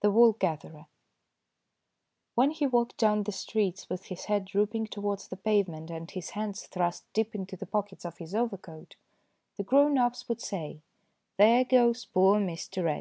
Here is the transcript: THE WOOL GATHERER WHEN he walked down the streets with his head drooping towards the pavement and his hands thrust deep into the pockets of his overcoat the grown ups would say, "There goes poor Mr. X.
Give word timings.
THE 0.00 0.12
WOOL 0.12 0.34
GATHERER 0.34 0.86
WHEN 2.36 2.52
he 2.52 2.68
walked 2.68 2.96
down 2.98 3.24
the 3.24 3.32
streets 3.32 3.90
with 3.90 4.04
his 4.04 4.26
head 4.26 4.44
drooping 4.44 4.86
towards 4.86 5.26
the 5.26 5.36
pavement 5.36 5.90
and 5.90 6.08
his 6.08 6.30
hands 6.38 6.68
thrust 6.68 7.04
deep 7.12 7.34
into 7.34 7.56
the 7.56 7.66
pockets 7.66 8.04
of 8.04 8.18
his 8.18 8.32
overcoat 8.32 8.94
the 9.56 9.64
grown 9.64 9.98
ups 9.98 10.28
would 10.28 10.40
say, 10.40 10.82
"There 11.36 11.64
goes 11.64 12.04
poor 12.04 12.38
Mr. 12.38 12.88
X. 12.88 12.94